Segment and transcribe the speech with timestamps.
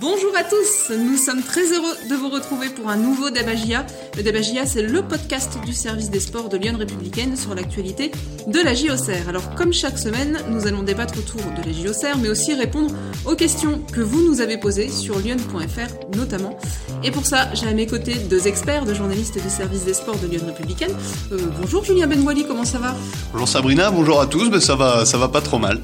[0.00, 3.86] Bonjour à tous, nous sommes très heureux de vous retrouver pour un nouveau Dabagia.
[4.16, 8.10] Le Dabagia, c'est le podcast du service des sports de Lyon Républicaine sur l'actualité
[8.48, 9.28] de la JOCR.
[9.28, 12.92] Alors, comme chaque semaine, nous allons débattre autour de la JOCR, mais aussi répondre
[13.24, 16.58] aux questions que vous nous avez posées sur lyon.fr notamment.
[17.04, 20.18] Et pour ça, j'ai à mes côtés deux experts, deux journalistes du service des sports
[20.18, 20.92] de Lyon Républicaine.
[21.30, 22.96] Euh, bonjour Julien Benwali, comment ça va?
[23.32, 25.78] Bonjour Sabrina, bonjour à tous, ben ça va, ça va pas trop mal.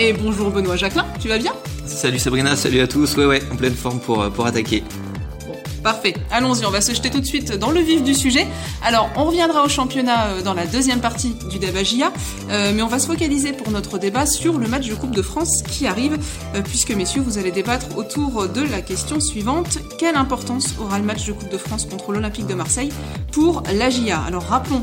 [0.00, 1.52] Et bonjour Benoît Jacquelin, tu vas bien?
[1.86, 3.16] Salut Sabrina, salut à tous.
[3.16, 4.82] Ouais, ouais, en pleine forme pour, euh, pour attaquer.
[5.84, 6.14] Parfait.
[6.32, 8.44] Allons-y, on va se jeter tout de suite dans le vif du sujet.
[8.84, 12.12] Alors, on reviendra au championnat euh, dans la deuxième partie du débat GIA,
[12.50, 15.22] euh, mais on va se focaliser pour notre débat sur le match de Coupe de
[15.22, 16.18] France qui arrive,
[16.64, 19.78] puisque messieurs, vous allez débattre autour de la question suivante.
[19.96, 22.90] Quelle importance aura le match de Coupe de France contre l'Olympique de Marseille
[23.30, 24.82] pour la GIA Alors, rappelons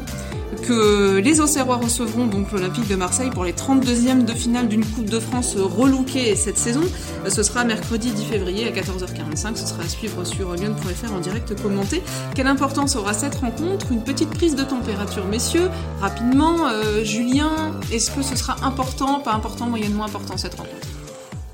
[0.61, 5.09] que les Auxerrois recevront donc l'Olympique de Marseille pour les 32e de finale d'une Coupe
[5.09, 6.83] de France relookée cette saison.
[7.27, 9.55] Ce sera mercredi 10 février à 14h45.
[9.55, 12.01] Ce sera à suivre sur lyon.fr en direct commenté.
[12.35, 13.91] Quelle importance aura cette rencontre?
[13.91, 15.69] Une petite prise de température, messieurs.
[16.01, 20.92] Rapidement, euh, Julien, est-ce que ce sera important, pas important, moyennement important cette rencontre?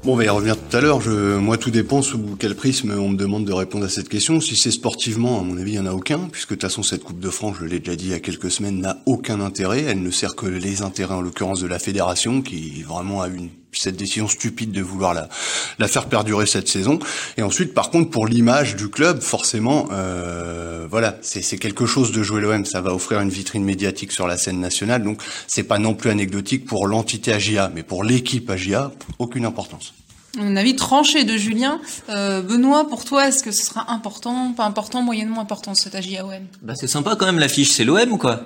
[0.10, 1.08] Bon, on va y revenir tout à l'heure.
[1.08, 4.42] Moi, tout dépend sous quel prisme on me demande de répondre à cette question.
[4.42, 6.82] Si c'est sportivement, à mon avis, il n'y en a aucun, puisque de toute façon,
[6.82, 9.40] cette Coupe de France, je l'ai déjà dit il y a quelques semaines, n'a aucun
[9.40, 9.84] intérêt.
[9.84, 13.50] Elle ne sert que les intérêts, en l'occurrence, de la fédération, qui vraiment a une
[13.72, 15.30] cette décision stupide de vouloir la,
[15.78, 16.98] la faire perdurer cette saison.
[17.38, 22.24] Et ensuite, par contre, pour l'image du club, forcément, euh, voilà, c'est quelque chose de
[22.24, 22.66] jouer l'OM.
[22.66, 25.04] Ça va offrir une vitrine médiatique sur la scène nationale.
[25.04, 29.94] Donc, c'est pas non plus anecdotique pour l'entité AGIA, mais pour l'équipe AGIA, aucune importance.
[30.38, 31.80] Un avis tranché de Julien.
[32.10, 36.46] Euh, Benoît, pour toi, est-ce que ce sera important, pas important, moyennement important cette AGIA-OM
[36.62, 38.44] Bah c'est sympa quand même l'affiche, c'est l'OM ou quoi?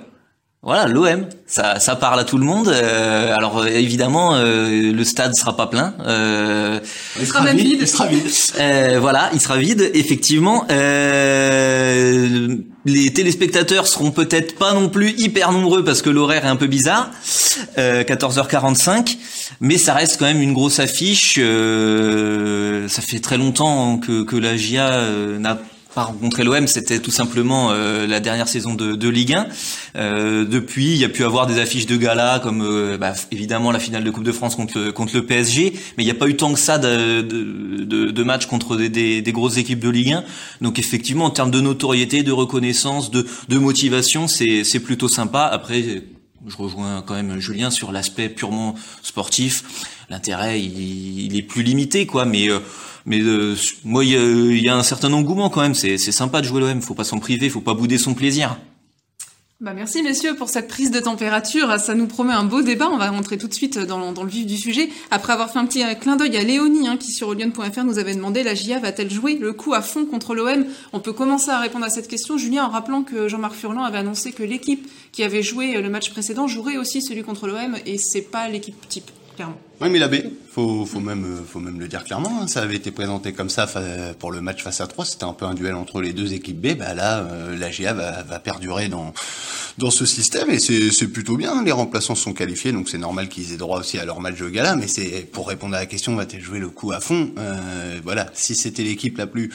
[0.64, 2.68] Voilà, l'OM, ça, ça parle à tout le monde.
[2.68, 5.92] Euh, alors euh, évidemment, euh, le stade sera pas plein.
[6.06, 6.80] Euh,
[7.20, 7.76] il sera même vide.
[7.82, 8.24] Il sera vide.
[8.98, 9.90] voilà, il sera vide.
[9.92, 10.64] Effectivement,
[12.86, 16.66] les téléspectateurs seront peut-être pas non plus hyper nombreux parce que l'horaire est un peu
[16.66, 17.10] bizarre,
[17.76, 19.18] 14h45.
[19.60, 21.34] Mais ça reste quand même une grosse affiche.
[21.34, 25.02] ça fait très longtemps que, que la GIA
[25.38, 29.46] n'a pas rencontré l'OM, c'était tout simplement euh, la dernière saison de, de Ligue 1.
[29.96, 33.70] Euh, depuis, il y a pu avoir des affiches de gala comme euh, bah, évidemment
[33.70, 36.28] la finale de Coupe de France contre contre le PSG, mais il n'y a pas
[36.28, 39.88] eu tant que ça de, de, de matchs contre des, des, des, grosses équipes de
[39.88, 40.24] Ligue 1.
[40.62, 45.44] Donc effectivement, en termes de notoriété, de reconnaissance, de, de motivation, c'est plutôt sympa.
[45.44, 46.02] Après,
[46.46, 49.62] je rejoins quand même Julien sur l'aspect purement sportif.
[50.10, 52.48] L'intérêt, il, il, est plus limité, quoi, mais
[53.06, 53.54] mais euh,
[53.84, 55.74] moi, il y, a un certain engouement quand même.
[55.74, 56.80] C'est sympa de jouer l'OM.
[56.80, 57.50] Faut pas s'en priver.
[57.50, 58.56] Faut pas bouder son plaisir.
[59.60, 61.78] Bah merci messieurs pour cette prise de température.
[61.78, 62.88] Ça nous promet un beau débat.
[62.90, 64.90] On va rentrer tout de suite dans, le vif du sujet.
[65.10, 68.14] Après avoir fait un petit clin d'œil à Léonie, hein, qui sur lyon.fr nous avait
[68.14, 71.60] demandé la GIA va-t-elle jouer le coup à fond contre l'OM On peut commencer à
[71.60, 75.22] répondre à cette question, Julien, en rappelant que Jean-Marc Furlan avait annoncé que l'équipe qui
[75.22, 79.10] avait joué le match précédent jouerait aussi celui contre l'OM, et c'est pas l'équipe type,
[79.80, 82.42] Oui, mais l'abbé, faut, faut même, faut même le dire clairement.
[82.42, 82.46] Hein.
[82.46, 83.66] Ça avait été présenté comme ça
[84.18, 85.04] pour le match face à 3.
[85.04, 86.78] C'était un peu un duel entre les deux équipes B.
[86.78, 89.12] Bah là, euh, la GA va, va perdurer dans,
[89.78, 91.62] dans ce système et c'est plutôt bien.
[91.64, 94.48] Les remplaçants sont qualifiés, donc c'est normal qu'ils aient droit aussi à leur match de
[94.48, 94.76] gala.
[94.76, 98.30] Mais c'est pour répondre à la question, va-t-elle jouer le coup à fond euh, Voilà,
[98.34, 99.50] si c'était l'équipe la plus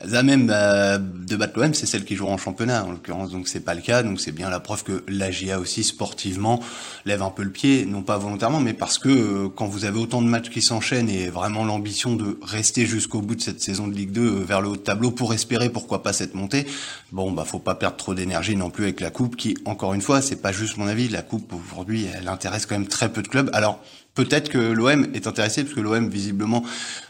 [0.00, 3.30] à même euh, de battre l'OM, c'est celle qui jouera en championnat en l'occurrence.
[3.30, 4.02] Donc c'est pas le cas.
[4.02, 6.60] Donc c'est bien la preuve que la GA aussi sportivement
[7.04, 9.98] lève un peu le pied, non pas volontairement, mais parce que euh, quand vous avez
[9.98, 13.88] autant de matchs qui s'enchaînent et vraiment l'ambition de rester jusqu'au bout de cette saison
[13.88, 16.66] de Ligue 2 euh, vers le haut de tableau pour espérer pourquoi pas cette montée,
[17.12, 20.02] bon bah faut pas perdre trop d'énergie non plus avec la coupe qui encore une
[20.02, 23.22] fois c'est pas juste mon avis, la coupe aujourd'hui elle intéresse quand même très peu
[23.22, 23.50] de clubs.
[23.52, 23.80] Alors
[24.14, 26.64] peut-être que l'OM est intéressé parce que l'OM visiblement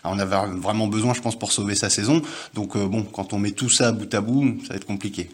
[0.05, 2.23] on avait vraiment besoin je pense pour sauver sa saison.
[2.55, 5.31] Donc euh, bon quand on met tout ça bout à bout ça va être compliqué.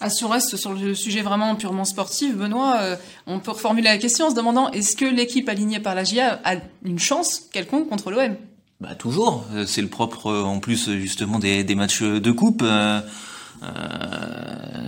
[0.00, 2.96] Ah, si on reste sur le sujet vraiment purement sportif, Benoît, euh,
[3.28, 6.40] on peut reformuler la question en se demandant est-ce que l'équipe alignée par la GIA
[6.44, 8.34] a une chance quelconque contre l'OM
[8.80, 12.64] Bah toujours, euh, c'est le propre en plus justement des, des matchs de coupe.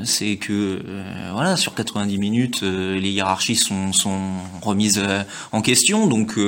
[0.05, 0.81] C'est que
[1.33, 4.21] voilà sur 90 minutes les hiérarchies sont, sont
[4.63, 5.03] remises
[5.53, 6.39] en question donc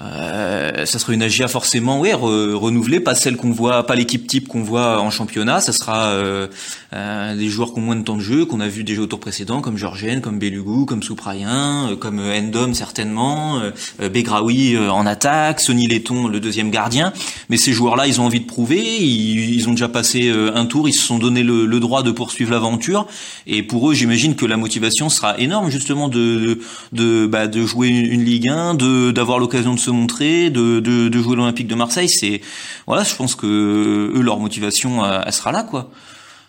[0.00, 4.48] euh, ça sera une AGA forcément, oui, renouvelée, pas celle qu'on voit, pas l'équipe type
[4.48, 5.60] qu'on voit en championnat.
[5.60, 6.48] Ça sera euh, euh,
[6.92, 9.20] des joueurs qui ont moins de temps de jeu, qu'on a vu déjà au tour
[9.20, 13.60] précédent, comme Georgienne, comme Belugou, comme Souprayen, comme Endom certainement,
[13.98, 17.12] Begraoui en attaque, Sonny Letton le deuxième gardien.
[17.48, 20.92] Mais ces joueurs-là, ils ont envie de prouver, ils, ont déjà passé un tour, ils
[20.92, 23.06] se sont donné le, droit de poursuivre l'aventure.
[23.46, 26.58] Et pour eux, j'imagine que la motivation sera énorme justement de
[26.92, 31.08] de, bah, de jouer une, Ligue 1, de d'avoir l'occasion de se montrer, de, de,
[31.08, 32.08] de jouer l'Olympique de Marseille.
[32.08, 32.40] C'est
[32.86, 35.90] voilà, je pense que eux leur motivation elle sera là quoi.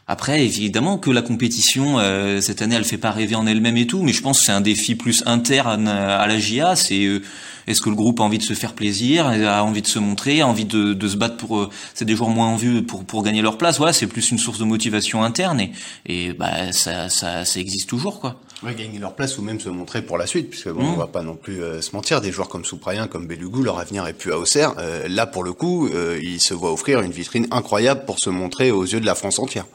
[0.07, 3.87] Après, évidemment que la compétition euh, cette année, elle fait pas rêver en elle-même et
[3.87, 6.75] tout, mais je pense que c'est un défi plus interne à la GIA.
[6.75, 7.21] C'est euh,
[7.67, 10.41] est-ce que le groupe a envie de se faire plaisir, a envie de se montrer,
[10.41, 11.59] a envie de, de se battre pour.
[11.59, 13.77] Euh, c'est des joueurs moins en vue pour pour gagner leur place.
[13.77, 15.71] Voilà, c'est plus une source de motivation interne et
[16.05, 18.41] et bah ça ça ça existe toujours quoi.
[18.63, 20.99] Ouais, gagner leur place ou même se montrer pour la suite, puisque bon, on mmh.
[20.99, 24.13] va pas non plus se mentir, des joueurs comme Souprayen, comme Belugou, leur avenir est
[24.13, 24.75] plus à Auxerre.
[25.07, 25.89] là, pour le coup,
[26.21, 29.39] ils se voient offrir une vitrine incroyable pour se montrer aux yeux de la France
[29.39, 29.65] entière.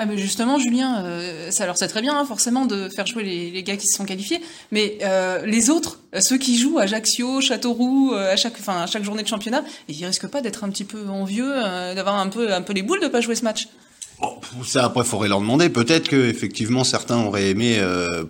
[0.00, 3.24] Ah mais justement, Julien, euh, ça leur c'est très bien hein, forcément de faire jouer
[3.24, 4.40] les, les, gars qui se sont qualifiés,
[4.70, 8.86] mais euh, les autres, euh, ceux qui jouent à Ajaccio, Châteauroux, à chaque, enfin à
[8.86, 11.52] chaque journée de championnat, ils risquent pas d'être un petit peu envieux,
[11.96, 13.66] d'avoir un peu, un peu les boules de pas jouer ce match.
[14.20, 15.68] Bon, ça après faudrait leur demander.
[15.68, 17.80] Peut-être que effectivement certains auraient aimé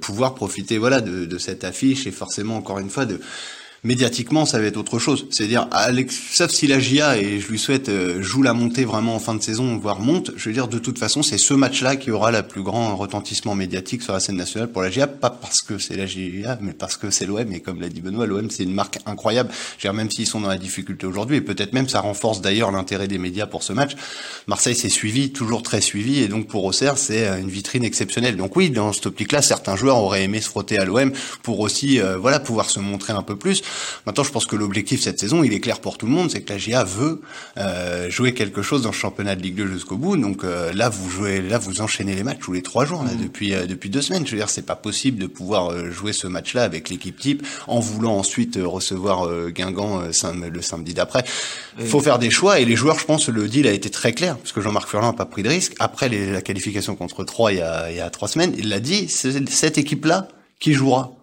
[0.01, 3.21] pouvoir profiter voilà de, de, cette affiche et forcément encore une fois de
[3.85, 5.27] médiatiquement, ça va être autre chose.
[5.31, 5.69] C'est-à-dire,
[6.33, 9.35] sauf si la GIA, et je lui souhaite, euh, joue la montée vraiment en fin
[9.35, 12.31] de saison, voire monte, je veux dire, de toute façon, c'est ce match-là qui aura
[12.31, 15.79] le plus grand retentissement médiatique sur la scène nationale pour la GIA, pas parce que
[15.79, 18.65] c'est la GIA, mais parce que c'est l'OM, et comme l'a dit Benoît, l'OM, c'est
[18.65, 19.51] une marque incroyable.
[19.79, 22.41] Je veux dire, même s'ils sont dans la difficulté aujourd'hui, et peut-être même ça renforce
[22.41, 23.93] d'ailleurs l'intérêt des médias pour ce match,
[24.47, 28.37] Marseille s'est suivi, toujours très suivi, et donc pour Auxerre, c'est euh, une vitrine exceptionnelle.
[28.37, 32.01] Donc oui, dans ce optique-là, certains joueurs auraient aimé se frotter à l'OM pour aussi,
[32.01, 33.63] euh, voilà, pouvoir se montrer un peu plus.
[34.07, 36.43] Maintenant, je pense que l'objectif cette saison, il est clair pour tout le monde, c'est
[36.43, 37.21] que la GA veut
[37.57, 40.17] euh, jouer quelque chose dans le championnat de Ligue 2 jusqu'au bout.
[40.17, 43.13] Donc euh, là, vous jouez, là, vous enchaînez les matchs tous les trois jours là,
[43.13, 43.23] mmh.
[43.23, 44.27] depuis euh, depuis deux semaines.
[44.27, 47.47] Je veux dire, c'est pas possible de pouvoir euh, jouer ce match-là avec l'équipe type
[47.67, 51.25] en voulant ensuite recevoir Guingamp le samedi d'après.
[51.79, 54.13] Il faut faire des choix et les joueurs, je pense, le deal a été très
[54.13, 55.75] clair parce que Jean-Marc Furlan n'a pas pris de risque.
[55.79, 58.69] Après les, la qualification contre Troyes il y a, il y a trois semaines, il
[58.69, 60.29] l'a dit, c'est cette équipe-là
[60.59, 61.18] qui jouera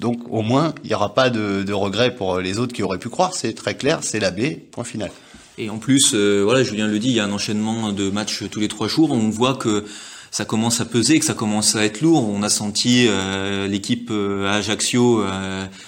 [0.00, 2.98] Donc au moins, il n'y aura pas de, de regret pour les autres qui auraient
[2.98, 3.34] pu croire.
[3.34, 5.12] C'est très clair, c'est la B, point final.
[5.58, 8.42] Et en plus, euh, voilà, Julien le dit, il y a un enchaînement de matchs
[8.50, 9.12] tous les trois jours.
[9.12, 9.84] On voit que
[10.32, 12.28] ça commence à peser, que ça commence à être lourd.
[12.28, 15.24] On a senti euh, l'équipe euh, à Ajaccio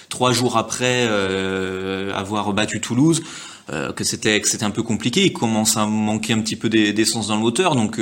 [0.07, 1.09] trois jours après
[2.13, 3.21] avoir battu Toulouse.
[3.67, 7.27] que c'était que c'était un peu compliqué, il commence à manquer un petit peu d'essence
[7.27, 7.99] dans le moteur, donc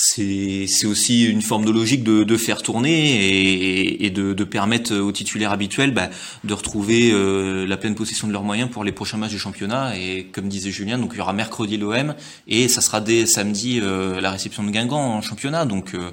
[0.00, 4.96] c'est aussi une forme de logique de, de faire tourner et, et de, de, permettre
[4.96, 6.08] aux titulaires habituels bah,
[6.44, 9.96] de retrouver euh, la pleine possession de leurs moyens pour les prochains matchs du championnat.
[9.98, 12.14] Et comme disait Julien, donc il y aura mercredi l'OM
[12.46, 15.64] et ça sera dès samedi euh, la réception de Guingamp en championnat.
[15.64, 16.12] Donc euh,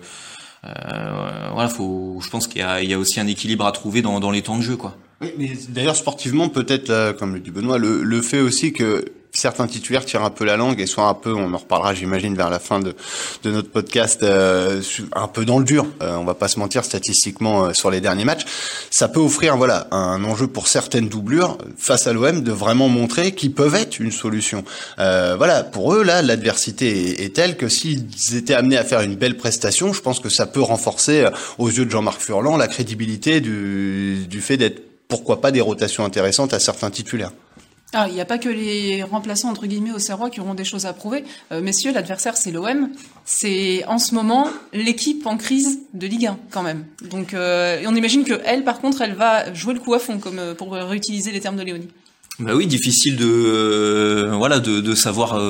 [0.66, 4.20] euh voilà, faut, je pense qu'il y, y, a aussi un équilibre à trouver dans,
[4.20, 4.98] dans les temps de jeu, quoi.
[5.22, 9.06] Oui, mais d'ailleurs sportivement peut-être, comme le dit Benoît, le, le fait aussi que
[9.38, 12.36] certains titulaires tirent un peu la langue et soit un peu, on en reparlera j'imagine
[12.36, 12.96] vers la fin de,
[13.44, 14.82] de notre podcast, euh,
[15.14, 15.86] un peu dans le dur.
[16.02, 18.46] Euh, on va pas se mentir statistiquement euh, sur les derniers matchs.
[18.90, 23.34] Ça peut offrir voilà un enjeu pour certaines doublures face à l'OM de vraiment montrer
[23.34, 24.64] qu'ils peuvent être une solution.
[24.98, 29.38] voilà, pour eux là, l'adversité est, telle que s'ils étaient amenés à faire une belle
[29.38, 31.28] prestation, je pense que ça peut renforcer
[31.58, 36.06] aux yeux de Jean-Marc Furlan la crédibilité du, du fait d'être pourquoi pas des rotations
[36.06, 37.32] intéressantes à certains titulaires.
[37.98, 40.66] Ah, il n'y a pas que les remplaçants entre guillemets au Serrois qui auront des
[40.66, 41.24] choses à prouver.
[41.54, 42.90] Euh, messieurs, l'adversaire c'est l'OM.
[43.24, 46.84] C'est en ce moment l'équipe en crise de Ligue 1 quand même.
[47.10, 50.18] Donc euh, on imagine que elle, par contre, elle va jouer le coup à fond,
[50.18, 51.88] comme euh, pour réutiliser les termes de Léonie.
[52.38, 55.42] Bah oui, difficile de savoir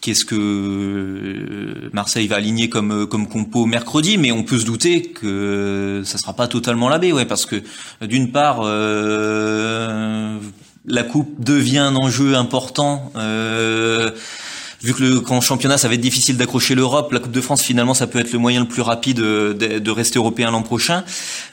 [0.00, 6.02] qu'est-ce que Marseille va aligner comme comme compo mercredi, mais on peut se douter que
[6.04, 7.60] ça sera pas totalement la ouais, parce que
[8.02, 8.60] d'une part
[10.84, 13.12] la coupe devient un enjeu important.
[13.16, 14.10] Euh,
[14.82, 17.62] vu que le grand championnat, ça va être difficile d'accrocher l'Europe, la Coupe de France,
[17.62, 21.04] finalement, ça peut être le moyen le plus rapide de, rester européen l'an prochain.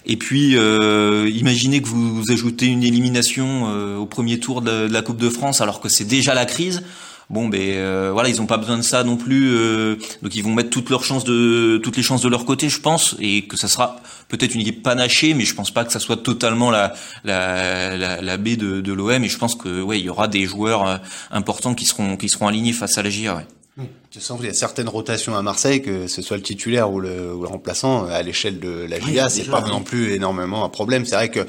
[0.07, 5.01] Et puis, euh, imaginez que vous, ajoutez une élimination euh, au premier tour de la
[5.03, 6.81] Coupe de France, alors que c'est déjà la crise
[7.29, 10.43] bon ben euh, voilà ils ont pas besoin de ça non plus euh, donc ils
[10.43, 13.43] vont mettre toutes leurs chances de toutes les chances de leur côté je pense et
[13.43, 13.97] que ça sera
[14.29, 16.93] peut-être une équipe panachée mais je pense pas que ça soit totalement la
[17.23, 20.27] la la, la B de, de l'OM et je pense que ouais il y aura
[20.27, 20.97] des joueurs euh,
[21.29, 23.45] importants qui seront qui seront alignés face à la GIA ouais.
[24.11, 26.99] Tu sens qu'il y a certaines rotations à Marseille, que ce soit le titulaire ou
[26.99, 30.69] le, ou le remplaçant, à l'échelle de la GIA, c'est pas non plus énormément un
[30.69, 31.05] problème.
[31.05, 31.45] C'est vrai que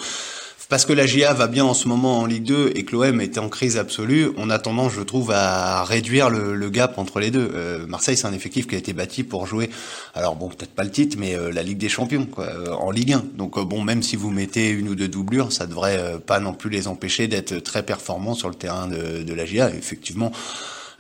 [0.71, 3.21] parce que la GIA va bien en ce moment en Ligue 2 et que l'OM
[3.21, 7.33] était en crise absolue, on a tendance, je trouve, à réduire le, gap entre les
[7.33, 7.51] deux.
[7.55, 9.69] Euh, Marseille, c'est un effectif qui a été bâti pour jouer,
[10.15, 12.93] alors bon, peut-être pas le titre, mais euh, la Ligue des Champions, quoi, euh, en
[12.93, 13.25] Ligue 1.
[13.35, 16.71] Donc bon, même si vous mettez une ou deux doublures, ça devrait pas non plus
[16.71, 19.71] les empêcher d'être très performants sur le terrain de, de la GIA.
[19.71, 20.31] effectivement,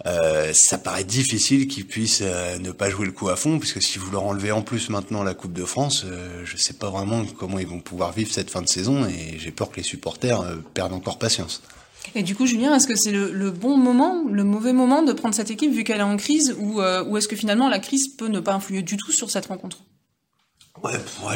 [0.07, 3.83] euh, ça paraît difficile qu'ils puissent euh, ne pas jouer le coup à fond, puisque
[3.83, 6.88] si vous leur enlevez en plus maintenant la Coupe de France, euh, je sais pas
[6.88, 9.83] vraiment comment ils vont pouvoir vivre cette fin de saison, et j'ai peur que les
[9.83, 10.42] supporters
[10.73, 11.62] perdent encore patience.
[12.14, 15.35] Et du coup, Julien, est-ce que c'est le, bon moment, le mauvais moment de prendre
[15.35, 18.28] cette équipe vu qu'elle est en crise, ou, ou est-ce que finalement la crise peut
[18.28, 19.78] ne pas influer du tout sur cette rencontre?
[20.83, 21.35] Ouais, moi,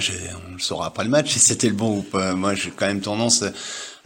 [0.48, 2.34] on le saura après le match si c'était le bon ou pas.
[2.34, 3.44] Moi, j'ai quand même tendance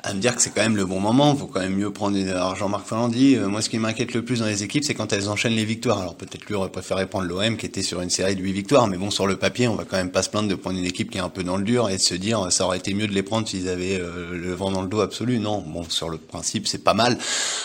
[0.05, 1.35] à me dire que c'est quand même le bon moment.
[1.35, 2.17] Faut quand même mieux prendre.
[2.31, 4.95] Alors Jean-Marc Ferland dit, euh, moi ce qui m'inquiète le plus dans les équipes, c'est
[4.95, 5.99] quand elles enchaînent les victoires.
[5.99, 8.87] Alors peut-être lui aurait préféré prendre l'OM qui était sur une série de huit victoires,
[8.87, 10.85] mais bon sur le papier, on va quand même pas se plaindre de prendre une
[10.85, 12.95] équipe qui est un peu dans le dur et de se dire ça aurait été
[12.95, 15.41] mieux de les prendre s'ils avaient euh, le vent dans le dos absolu.
[15.41, 17.19] Non, bon sur le principe c'est pas mal.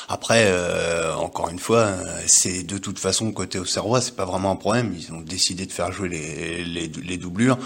[0.09, 1.93] Après, euh, encore une fois,
[2.25, 4.95] c'est de toute façon côté Auxerrois, c'est pas vraiment un problème.
[4.97, 7.59] Ils ont décidé de faire jouer les, les, les doublures.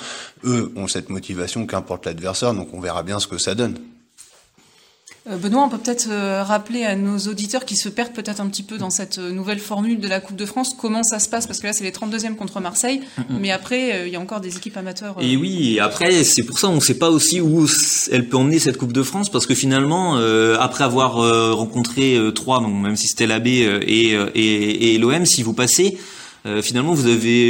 [0.44, 3.78] Eux ont cette motivation qu'importe l'adversaire, donc on verra bien ce que ça donne.
[5.30, 8.48] Euh, Benoît, on peut peut-être euh, rappeler à nos auditeurs qui se perdent peut-être un
[8.48, 11.28] petit peu dans cette euh, nouvelle formule de la Coupe de France comment ça se
[11.28, 11.48] passe?
[11.48, 14.56] Parce que là c'est les 32e contre Marseille, mais après il y a encore des
[14.58, 15.16] équipes amateurs.
[15.20, 17.68] Et oui, après c'est pour ça on ne sait pas aussi où
[18.12, 20.18] elle peut emmener cette Coupe de France parce que finalement
[20.60, 21.16] après avoir
[21.56, 25.98] rencontré trois, même si c'était l'AB et, et, et l'OM, si vous passez
[26.62, 27.50] finalement vous avez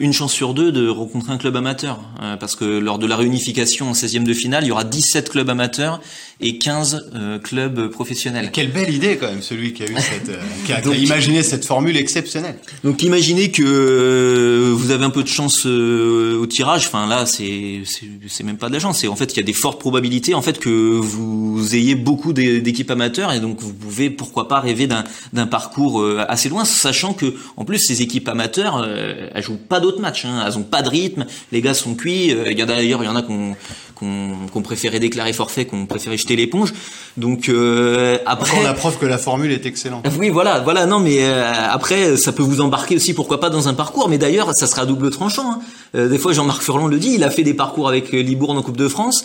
[0.00, 2.00] une chance sur deux de rencontrer un club amateur.
[2.40, 5.48] Parce que lors de la réunification en 16e de finale, il y aura 17 clubs
[5.48, 6.00] amateurs
[6.40, 7.10] et 15
[7.42, 8.50] clubs professionnels.
[8.52, 11.96] quelle belle idée quand même, celui qui a eu cette, qui, a, imaginé cette formule
[11.96, 12.56] exceptionnelle.
[12.82, 16.86] Donc imaginez que vous avez un peu de chance au tirage.
[16.86, 17.82] Enfin là, c'est
[18.28, 18.98] c'est même pas de la chance.
[19.00, 22.32] C'est en fait qu'il y a des fortes probabilités en fait que vous ayez beaucoup
[22.32, 27.34] d'équipes amateurs et donc vous pouvez pourquoi pas rêver d'un parcours assez loin, sachant que
[27.56, 30.24] en plus ces équipes amateurs, euh, elles jouent pas d'autres matchs.
[30.24, 30.44] Hein.
[30.46, 31.26] Elles ont pas de rythme.
[31.52, 32.32] Les gars sont cuits.
[32.32, 33.56] Euh, il y a d'ailleurs, il y en a qu'on
[33.94, 36.72] qu'on préférait déclarer forfait, qu'on préférait jeter l'éponge.
[37.16, 40.04] Donc euh, après, on a preuve que la formule est excellente.
[40.18, 40.86] Oui, voilà, voilà.
[40.86, 44.08] Non, mais euh, après, ça peut vous embarquer aussi, pourquoi pas, dans un parcours.
[44.08, 45.52] Mais d'ailleurs, ça sera à double tranchant.
[45.52, 45.60] Hein.
[45.94, 48.62] Euh, des fois, Jean-Marc Furlan le dit, il a fait des parcours avec Libourne en
[48.62, 49.24] Coupe de France.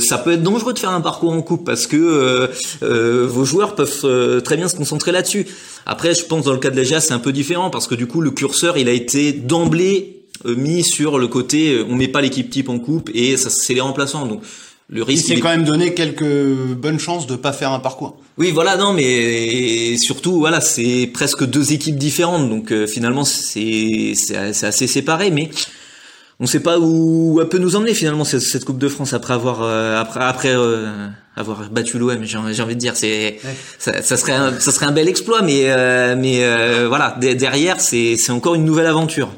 [0.00, 2.50] ça peut être dangereux de faire un parcours en coupe parce que
[3.26, 5.46] vos joueurs peuvent très bien se concentrer là-dessus.
[5.84, 7.94] Après, je pense dans le cas de la GIA, c'est un peu différent parce que
[7.94, 11.94] du coup, le curseur, il a été d'emblée euh, mis sur le côté euh, on
[11.94, 14.42] met pas l'équipe type en coupe et ça c'est les remplaçants donc
[14.88, 18.18] le risque il s'est quand même donné quelques bonnes chances de pas faire un parcours.
[18.38, 24.12] Oui, voilà, non, mais surtout, voilà, c'est presque deux équipes différentes, donc euh, finalement, c'est
[24.14, 25.50] c'est assez séparé, mais
[26.38, 29.34] on ne sait pas où elle peut nous emmener finalement cette, Coupe de France après
[29.34, 29.62] avoir
[29.98, 30.54] après après
[31.34, 32.22] avoir battu l'OM.
[32.24, 33.38] J'ai envie de dire, c'est
[33.78, 35.64] ça, ça, serait un, ça serait un bel exploit, mais
[36.16, 39.30] mais voilà, derrière, c'est c'est encore une nouvelle aventure.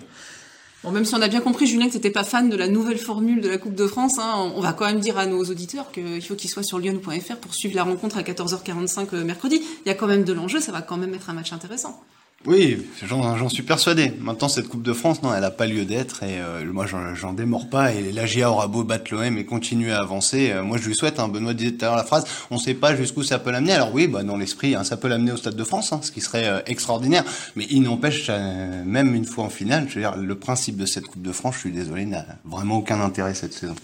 [0.85, 2.99] Bon, même si on a bien compris, Julien, que t'étais pas fan de la nouvelle
[2.99, 5.91] formule de la Coupe de France, hein, on va quand même dire à nos auditeurs
[5.91, 9.61] qu'il faut qu'ils soient sur lyon.fr pour suivre la rencontre à 14h45 euh, mercredi.
[9.85, 12.01] Il y a quand même de l'enjeu, ça va quand même être un match intéressant.
[12.47, 14.13] Oui, j'en suis persuadé.
[14.21, 17.33] Maintenant, cette Coupe de France, non, elle n'a pas lieu d'être et euh, moi, j'en
[17.33, 17.93] démords pas.
[17.93, 20.53] Et l'AGA aura beau battre l'OM et continuer à avancer.
[20.53, 21.19] Euh, moi, je lui souhaite.
[21.19, 22.27] Hein, Benoît disait tout à l'heure la phrase.
[22.53, 23.73] On ne sait pas jusqu'où ça peut l'amener.
[23.73, 26.13] Alors oui, bah, dans l'esprit, hein, ça peut l'amener au Stade de France, hein, ce
[26.13, 27.25] qui serait euh, extraordinaire.
[27.57, 31.07] Mais il n'empêche, même une fois en finale, je veux dire, le principe de cette
[31.07, 33.75] Coupe de France, je suis désolé, n'a vraiment aucun intérêt cette saison.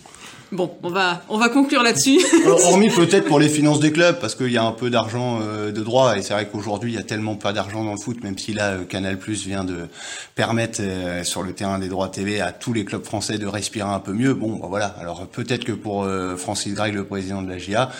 [0.55, 2.21] Bon, on va, on va conclure là-dessus.
[2.47, 5.73] Hormis peut-être pour les finances des clubs, parce qu'il y a un peu d'argent euh,
[5.73, 8.23] de droit, et c'est vrai qu'aujourd'hui, il y a tellement pas d'argent dans le foot,
[8.23, 9.89] même si là, euh, Canal Plus vient de
[10.37, 13.89] permettre euh, sur le terrain des droits TV à tous les clubs français de respirer
[13.89, 14.33] un peu mieux.
[14.33, 14.95] Bon, bah voilà.
[15.01, 16.07] Alors peut-être que pour
[16.37, 17.91] Francis Gregg, le président de la GIA,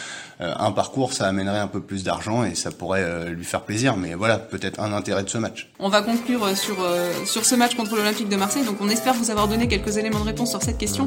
[0.41, 3.97] un parcours, ça amènerait un peu plus d'argent et ça pourrait lui faire plaisir.
[3.97, 5.71] Mais voilà, peut-être un intérêt de ce match.
[5.79, 6.77] On va conclure sur,
[7.25, 8.65] sur ce match contre l'Olympique de Marseille.
[8.65, 11.07] Donc on espère vous avoir donné quelques éléments de réponse sur cette question.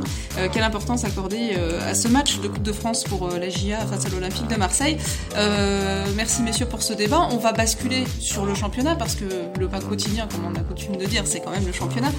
[0.51, 3.79] quelle importance accorder euh, à ce match de Coupe de France pour euh, la GIA
[3.86, 4.98] face à l'Olympique de Marseille?
[5.36, 7.27] Euh, merci messieurs pour ce débat.
[7.31, 9.25] On va basculer sur le championnat parce que
[9.60, 12.12] le pas quotidien, comme on a coutume de dire, c'est quand même le championnat.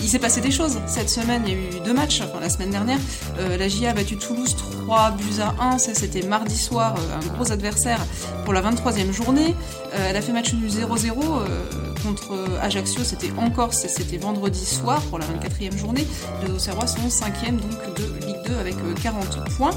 [0.00, 1.42] il s'est passé des choses cette semaine.
[1.46, 2.20] Il y a eu deux matchs.
[2.22, 2.98] Enfin, la semaine dernière,
[3.38, 5.78] la GIA a battu Toulouse 3 buts à 1.
[5.78, 8.04] Ça, c'était mardi soir, un gros adversaire
[8.44, 9.54] pour la 23e journée.
[9.92, 11.12] elle a fait match du 0-0
[12.02, 13.04] contre Ajaccio.
[13.04, 16.06] C'était encore, c'était vendredi soir pour la 24e journée.
[16.44, 19.70] Les Auxerrois sont 5e donc de Ligue 2 avec 40 euh, points.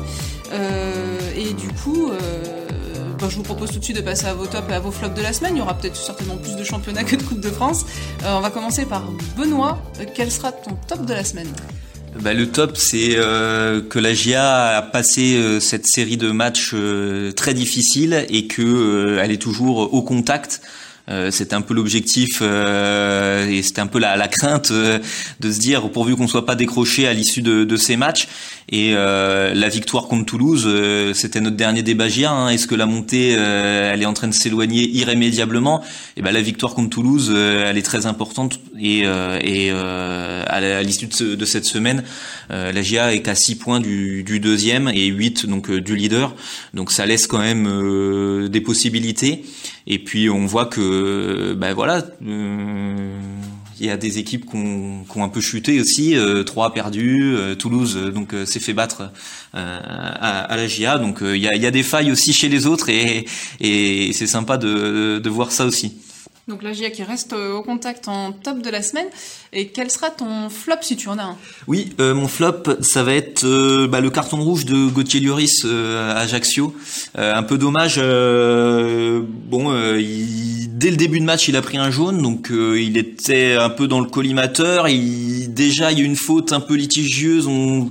[0.51, 2.67] Euh, et du coup, euh,
[3.19, 4.91] bah, je vous propose tout de suite de passer à vos tops et à vos
[4.91, 5.55] flops de la semaine.
[5.55, 7.85] Il y aura peut-être certainement plus de championnats que de Coupe de France.
[8.23, 9.03] on va commencer par
[9.37, 9.79] Benoît.
[10.15, 11.51] Quel sera ton top de la semaine?
[12.19, 16.71] Bah, le top, c'est euh, que la GIA a passé euh, cette série de matchs
[16.73, 20.61] euh, très difficiles et que elle est toujours au contact
[21.07, 24.99] c'était un peu l'objectif euh, et c'était un peu la, la crainte euh,
[25.39, 28.27] de se dire pourvu qu'on soit pas décroché à l'issue de, de, ces matchs.
[28.73, 30.65] Et la victoire contre Toulouse,
[31.13, 32.47] c'était notre dernier débat hein.
[32.47, 35.81] Est-ce que la montée, elle est en train de s'éloigner irrémédiablement?
[35.81, 35.85] Et
[36.17, 38.61] eh ben la victoire contre Toulouse, elle est très importante.
[38.79, 42.03] Et, et à l'issue de, cette semaine,
[42.49, 46.33] la GIA est à 6 points du, du deuxième et 8 donc du leader.
[46.73, 49.43] Donc ça laisse quand même des possibilités.
[49.91, 53.19] Et puis on voit que, ben voilà, euh,
[53.77, 56.15] il y a des équipes qui ont, qui ont un peu chuté aussi.
[56.15, 59.11] Euh, Troyes perdu, euh, Toulouse donc s'est fait battre
[59.53, 60.97] à, à, la GIA.
[60.97, 63.25] Donc il y a, y, a, des failles aussi chez les autres et,
[63.59, 65.97] et c'est sympa de, de voir ça aussi.
[66.51, 69.07] Donc la GIA qui reste euh, au contact en top de la semaine.
[69.53, 71.37] Et quel sera ton flop si tu en as un?
[71.65, 75.63] Oui, euh, mon flop, ça va être euh, bah, le carton rouge de Gauthier Lloris
[75.63, 76.75] à Ajaccio.
[77.15, 77.99] un peu dommage.
[77.99, 79.71] bon,
[80.67, 83.87] dès le début de match, il a pris un jaune, donc il était un peu
[83.87, 84.87] dans le collimateur.
[85.47, 87.47] Déjà, il y a une faute un peu litigieuse.
[87.47, 87.89] On,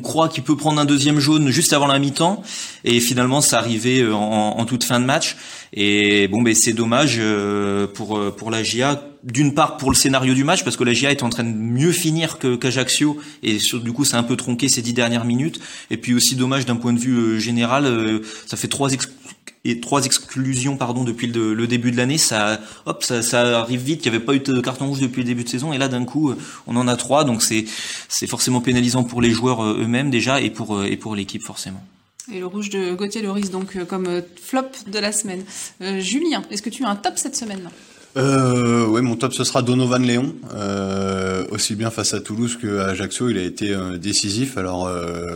[0.00, 2.42] croit qu'il peut prendre un deuxième jaune juste avant la mi-temps,
[2.84, 5.36] et finalement, ça arrivait en toute fin de match.
[5.74, 9.08] Et bon, ben c'est dommage euh, pour euh, pour la GIA.
[9.24, 11.54] D'une part pour le scénario du match parce que la GIA est en train de
[11.54, 13.18] mieux finir qu'Ajaccio.
[13.44, 15.60] Et du coup ça a un peu tronqué ces dix dernières minutes.
[15.90, 17.86] Et puis aussi dommage d'un point de vue euh, général,
[18.46, 18.90] ça fait trois
[19.64, 22.18] et trois exclusions pardon depuis le, début de l'année.
[22.18, 24.04] Ça hop ça, ça, arrive vite.
[24.04, 25.72] Il n'y avait pas eu de carton rouge depuis le début de saison.
[25.72, 26.34] Et là d'un coup
[26.66, 27.24] on en a trois.
[27.24, 27.64] Donc c'est
[28.08, 31.82] c'est forcément pénalisant pour les joueurs eux-mêmes déjà et pour et pour l'équipe forcément
[32.30, 35.42] et le rouge de Gauthier Loris, donc euh, comme euh, flop de la semaine.
[35.80, 37.68] Euh, Julien, est-ce que tu as un top cette semaine?
[38.14, 40.34] Oui, mon top ce sera Donovan Léon,
[41.52, 44.56] aussi bien face à Toulouse qu'à Ajaccio, il a été décisif.
[44.56, 44.90] Alors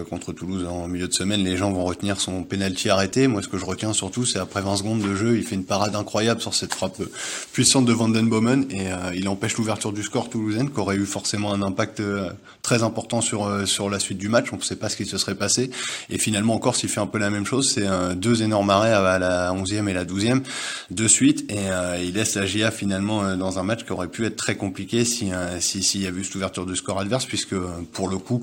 [0.09, 3.29] contre Toulouse en milieu de semaine, les gens vont retenir son penalty arrêté.
[3.29, 5.65] Moi, ce que je retiens surtout, c'est après 20 secondes de jeu, il fait une
[5.65, 7.01] parade incroyable sur cette frappe
[7.53, 11.63] puissante de Vandenbomen et il empêche l'ouverture du score toulousaine, qui aurait eu forcément un
[11.63, 12.03] impact
[12.67, 14.47] très important sur euh, sur la suite du match.
[14.53, 15.71] On ne sait pas ce qui se serait passé.
[16.11, 17.71] Et finalement, encore, s'il fait un peu la même chose.
[17.73, 20.43] C'est deux énormes arrêts à la 11e et la 12e
[20.91, 21.51] de suite.
[21.51, 24.37] Et euh, il laisse la GIA finalement euh, dans un match qui aurait pu être
[24.37, 25.31] très compliqué si
[25.61, 27.55] s'il si, y a eu cette ouverture de score adverse, puisque
[27.93, 28.41] pour le coup,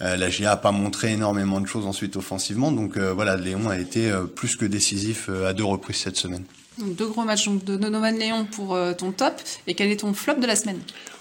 [0.00, 2.72] la GIA a pas montré énormément de choses ensuite offensivement.
[2.72, 6.44] Donc voilà, Léon a été plus que décisif à deux reprises cette semaine.
[6.78, 9.34] Donc deux gros matchs donc de Donovan Léon pour ton top.
[9.66, 10.80] Et quel est ton flop de la semaine?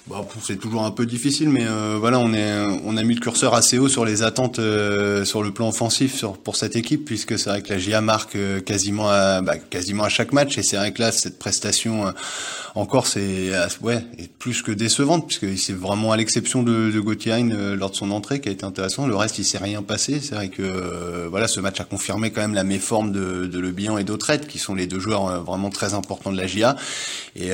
[0.09, 3.21] Bah, c'est toujours un peu difficile, mais euh, voilà, on est, on a mis le
[3.21, 7.05] curseur assez haut sur les attentes euh, sur le plan offensif sur, pour cette équipe,
[7.05, 10.57] puisque c'est vrai que la GIA marque euh, quasiment à, bah, quasiment à chaque match,
[10.57, 12.11] et c'est vrai que là, cette prestation
[12.73, 14.03] encore, c'est ouais,
[14.39, 17.43] plus que décevante, puisque c'est vraiment à l'exception de, de Gauthier
[17.75, 19.05] lors de son entrée qui a été intéressant.
[19.05, 20.19] Le reste, il s'est rien passé.
[20.21, 23.71] C'est vrai que voilà, ce match a confirmé quand même la méforme de, de Le
[23.71, 26.75] Bihan et d'Autrette, qui sont les deux joueurs vraiment très importants de la GIA.
[27.35, 27.51] Et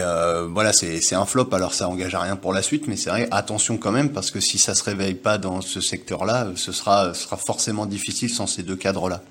[0.49, 1.49] voilà, c'est un flop.
[1.53, 4.39] Alors ça engage à rien la suite, mais c'est vrai, attention quand même, parce que
[4.39, 8.47] si ça se réveille pas dans ce secteur-là, ce sera, ce sera forcément difficile sans
[8.47, 9.21] ces deux cadres-là.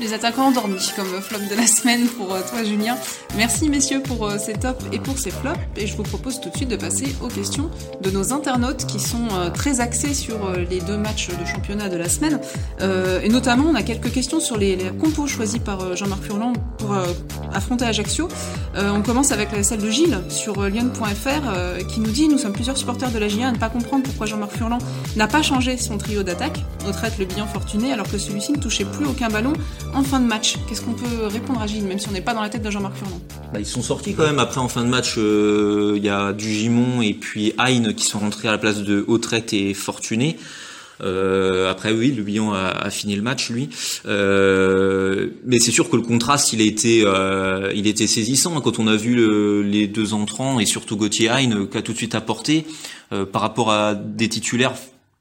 [0.00, 2.96] Les attaquants endormis comme flop de la semaine pour euh, toi Julien.
[3.36, 6.50] Merci messieurs pour euh, ces tops et pour ces flops et je vous propose tout
[6.50, 7.68] de suite de passer aux questions
[8.00, 11.96] de nos internautes qui sont euh, très axés sur les deux matchs de championnat de
[11.96, 12.38] la semaine
[12.80, 16.94] et notamment on a quelques questions sur les, compos choisis par Jean-Marc Furlan pour
[17.52, 18.28] affronter Ajaccio.
[18.76, 23.10] on commence avec celle de Gilles sur lyon.fr qui nous dit nous sommes plusieurs supporters
[23.10, 24.78] de la GIA à ne pas comprendre pourquoi Jean-Marc Furlan
[25.16, 26.60] n'a pas changé son trio d'attaque.
[26.86, 29.52] On traite le bilan fortuné alors que celui-ci ne touchait plus aucun ballon
[29.94, 32.34] en fin de match Qu'est-ce qu'on peut répondre à Gilles, même si on n'est pas
[32.34, 33.20] dans la tête de Jean-Marc Furlan
[33.52, 34.38] bah, Ils sont sortis quand même.
[34.38, 38.18] Après, en fin de match, euh, il y a Dugimon et puis Hein qui sont
[38.18, 40.36] rentrés à la place de Autrette et Fortuné.
[41.00, 43.68] Euh, après oui, le a, fini le match lui,
[44.06, 47.04] euh, mais c'est sûr que le contraste il a été
[47.72, 51.82] était saisissant quand on a vu les deux entrants et surtout Gauthier Hein qui a
[51.82, 52.66] tout de suite apporté
[53.30, 54.74] par rapport à des titulaires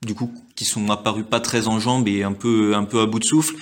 [0.03, 3.25] du coup qui sont apparus pas très en jambes et un peu à bout de
[3.25, 3.53] souffle.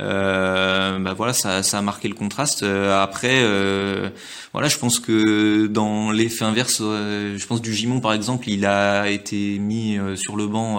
[0.00, 2.62] Euh, bah voilà, ça, ça a marqué le contraste.
[2.62, 4.10] Euh, après, euh,
[4.52, 8.66] voilà, je pense que dans l'effet inverse, euh, je pense du Gimon par exemple, il
[8.66, 10.78] a été mis sur le banc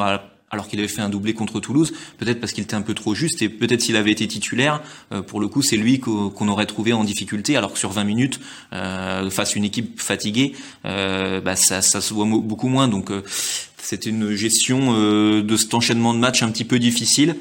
[0.51, 3.13] alors qu'il avait fait un doublé contre Toulouse, peut-être parce qu'il était un peu trop
[3.13, 4.81] juste, et peut-être s'il avait été titulaire,
[5.27, 8.39] pour le coup, c'est lui qu'on aurait trouvé en difficulté, alors que sur 20 minutes,
[8.71, 12.87] face à une équipe fatiguée, bah ça, ça se voit beaucoup moins.
[12.87, 13.11] Donc
[13.77, 14.93] c'était une gestion
[15.41, 17.35] de cet enchaînement de matchs un petit peu difficile.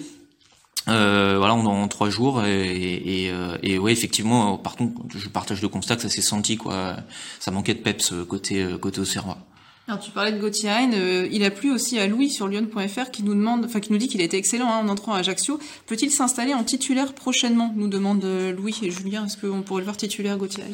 [0.88, 5.29] Euh, voilà, on en trois jours et, et, euh, et, ouais, effectivement, par contre, je
[5.29, 6.97] partage le constat que ça s'est senti quoi.
[7.40, 9.38] Ça manquait de peps côté côté Auxerrois.
[9.87, 13.23] Alors tu parlais de Gauthier euh, il a plu aussi à Louis sur Lyon.fr qui
[13.23, 15.59] nous demande, enfin qui nous dit qu'il a été excellent hein, en entrant à Ajaccio.
[15.87, 19.27] Peut-il s'installer en titulaire prochainement Nous demande euh, Louis et Julien.
[19.27, 20.64] Est-ce qu'on pourrait le voir titulaire Gauthier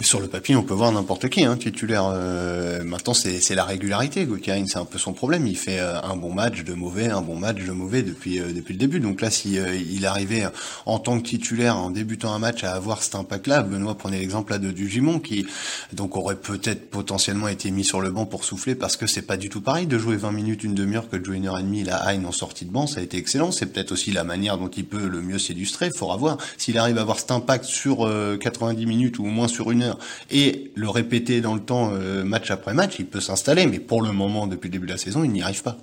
[0.00, 2.10] sur le papier, on peut voir n'importe qui, hein, titulaire.
[2.12, 4.24] Euh, maintenant, c'est la régularité.
[4.24, 5.46] Gauthier, c'est un peu son problème.
[5.46, 8.52] Il fait euh, un bon match de mauvais, un bon match de mauvais depuis euh,
[8.54, 9.00] depuis le début.
[9.00, 9.58] Donc là, si
[9.90, 10.46] il arrivait
[10.86, 14.52] en tant que titulaire, en débutant un match, à avoir cet impact-là, Benoît prenait l'exemple
[14.52, 15.46] là de Dugimon, qui
[15.92, 19.36] donc aurait peut-être potentiellement été mis sur le banc pour souffler, parce que c'est pas
[19.36, 21.62] du tout pareil de jouer 20 minutes, une demi-heure que de jouer une heure et
[21.62, 21.84] demie.
[21.84, 23.52] La Hein en sortie de banc, ça a été excellent.
[23.52, 25.90] C'est peut-être aussi la manière dont il peut le mieux s'illustrer.
[25.92, 29.48] Il faudra voir s'il arrive à avoir cet impact sur 90 minutes ou au moins
[29.48, 29.81] sur une
[30.30, 34.02] et le répéter dans le temps, euh, match après match, il peut s'installer, mais pour
[34.02, 35.78] le moment, depuis le début de la saison, il n'y arrive pas.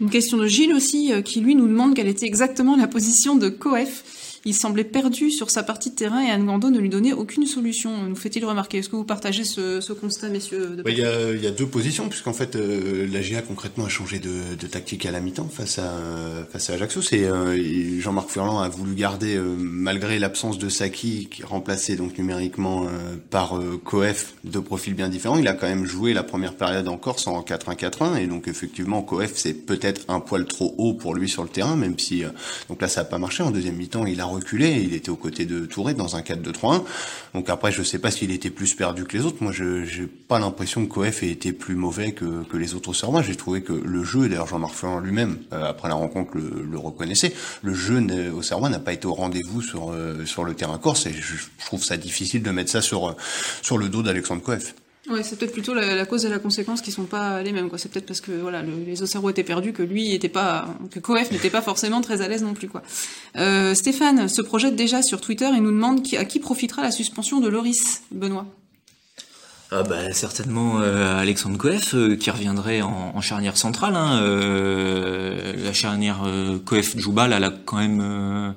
[0.00, 3.36] Une question de Gilles aussi, euh, qui lui nous demande quelle était exactement la position
[3.36, 4.04] de Coef
[4.44, 8.04] il semblait perdu sur sa partie de terrain et Angando ne lui donnait aucune solution.
[8.04, 8.78] Nous fait-il remarquer?
[8.78, 13.06] Est-ce que vous partagez ce, constat, messieurs il, y a, deux positions, puisqu'en fait, euh,
[13.10, 15.92] la GA concrètement a changé de, tactique à la mi-temps face à,
[16.50, 17.02] face à Ajaccio.
[17.02, 21.96] C'est, euh, Jean-Marc Furlan a voulu garder, euh, malgré l'absence de Saki, qui est remplacé
[21.96, 22.86] donc numériquement
[23.30, 26.96] par Coef, de profils bien différents, il a quand même joué la première période en
[26.96, 31.28] Corse en 4-1-4-1, et donc effectivement, Coef, c'est peut-être un poil trop haut pour lui
[31.28, 32.22] sur le terrain, même si,
[32.68, 33.42] donc là, ça n'a pas marché.
[33.42, 34.80] En deuxième mi-temps, il a reculé.
[34.82, 36.82] Il était aux côtés de Touré dans un 4-2-3-1.
[37.34, 39.42] Donc après, je sais pas s'il était plus perdu que les autres.
[39.42, 42.92] Moi, je j'ai pas l'impression que Coef ait été plus mauvais que, que les autres
[42.92, 43.22] Servois.
[43.22, 47.34] J'ai trouvé que le jeu, d'ailleurs Jean-Marc Ferrand lui-même, euh, après la rencontre, le, reconnaissait,
[47.62, 48.02] le jeu
[48.34, 51.06] au Servois n'a pas été au rendez-vous sur, euh, sur le terrain corse.
[51.06, 51.34] Et je,
[51.66, 53.14] trouve ça difficile de mettre ça sur,
[53.62, 54.74] sur le dos d'Alexandre Coef.
[55.10, 57.70] Ouais, c'est peut-être plutôt la, cause et la conséquence qui sont pas les mêmes.
[57.76, 61.30] C'est peut-être parce que voilà, les Auxerrois étaient perdus que lui était pas, que Coef
[61.30, 62.68] n'était pas forcément très à l'aise non plus.
[63.36, 67.40] Euh, Stéphane se projette déjà sur Twitter et nous demande à qui profitera la suspension
[67.40, 68.46] de Loris, Benoît.
[69.70, 73.96] Ah bah, certainement euh, Alexandre Coef euh, qui reviendrait en, charnière centrale.
[73.96, 74.18] Hein,
[75.62, 78.54] la charnière euh, Coef-Djoubal, elle a quand même,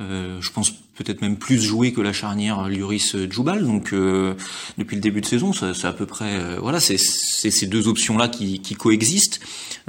[0.00, 3.64] je pense peut-être même plus joué que la charnière Lloris Djoubal.
[3.64, 3.94] Donc
[4.78, 8.28] depuis le début de saison, c'est à peu près voilà, c'est ces deux options là
[8.28, 9.40] qui, qui coexistent.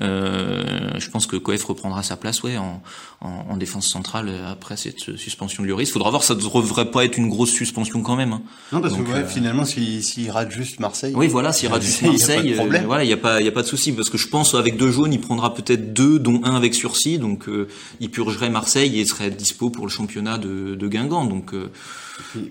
[0.01, 2.81] Euh, je pense que Coef reprendra sa place ouais, en,
[3.21, 5.89] en, en défense centrale après cette suspension de Lloris.
[5.89, 8.33] Faudra voir, ça ne devrait pas être une grosse suspension quand même.
[8.33, 8.41] Hein.
[8.73, 11.13] Non, parce que ouais, euh, finalement, s'il si, rate juste Marseille.
[11.15, 13.53] Oui, voilà, s'il rate juste Marseille, il euh, voilà, n'y a pas, il y a
[13.53, 16.41] pas de souci parce que je pense avec deux jaunes, il prendra peut-être deux, dont
[16.43, 17.67] un avec sursis, donc euh,
[18.01, 21.25] il purgerait Marseille et serait dispo pour le championnat de, Guingamp.
[21.25, 21.53] Donc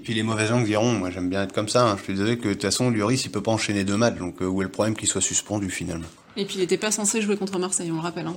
[0.02, 1.88] puis, les mauvais angles diront, moi j'aime bien être comme ça.
[1.88, 1.96] Hein.
[1.98, 4.36] Je suis désolé que de toute façon, Lloris, il peut pas enchaîner deux matchs, donc
[4.40, 6.06] où est le problème qu'il soit suspendu finalement?
[6.36, 8.26] Et puis il n'était pas censé jouer contre Marseille, on le rappelle.
[8.26, 8.34] Hein.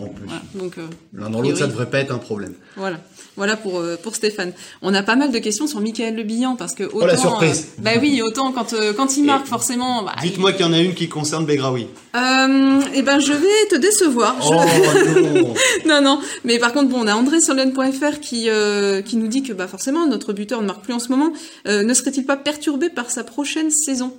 [0.53, 2.53] Donc euh, l'un dans l'autre, ça devrait pas être un problème.
[2.75, 2.97] Voilà,
[3.36, 4.53] voilà pour euh, pour Stéphane.
[4.81, 7.17] On a pas mal de questions sur Michael Le Bihan parce que autant, oh la
[7.17, 7.69] surprise.
[7.79, 10.03] Euh, bah oui, autant quand quand il marque forcément.
[10.03, 11.88] Bah, Dites-moi qu'il y en a une qui concerne Begraoui.
[12.13, 14.36] eh ben je vais te décevoir.
[14.45, 15.53] Oh, non.
[15.88, 18.47] non non, mais par contre bon, on a André sur l'N.fr qui
[19.05, 21.31] qui nous dit que bah forcément notre buteur ne marque plus en ce moment.
[21.65, 24.13] ne serait-il pas perturbé par sa prochaine saison?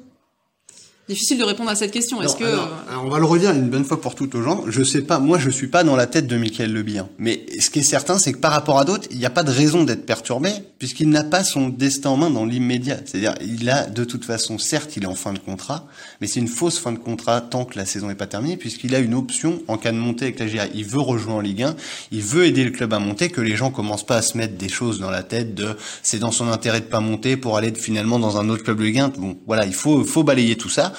[1.08, 2.20] Difficile de répondre à cette question.
[2.20, 2.58] Est-ce que euh,
[3.02, 4.64] on va le redire une bonne fois pour toutes aux gens.
[4.68, 6.84] Je sais pas, moi je suis pas dans la tête de Michael Le
[7.18, 9.42] mais ce qui est certain, c'est que par rapport à d'autres, il n'y a pas
[9.42, 12.98] de raison d'être perturbé puisqu'il n'a pas son destin en main dans l'immédiat.
[13.06, 15.86] C'est-à-dire, il a de toute façon, certes, il est en fin de contrat,
[16.20, 18.94] mais c'est une fausse fin de contrat tant que la saison n'est pas terminée puisqu'il
[18.94, 20.66] a une option en cas de montée avec la GA.
[20.74, 21.76] Il veut rejouer en Ligue 1,
[22.12, 24.58] il veut aider le club à monter, que les gens commencent pas à se mettre
[24.58, 27.72] des choses dans la tête de c'est dans son intérêt de pas monter pour aller
[27.74, 29.08] finalement dans un autre club de Ligue 1.
[29.16, 30.92] Bon, voilà, il faut faut balayer tout ça.